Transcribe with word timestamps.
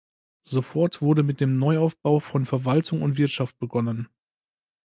Sofort 0.41 1.03
wurde 1.03 1.21
mit 1.21 1.39
dem 1.41 1.57
„Neuaufbau“ 1.59 2.19
von 2.21 2.47
Verwaltung 2.47 3.03
und 3.03 3.17
Wirtschaft 3.17 3.59
begonnen. 3.59 4.09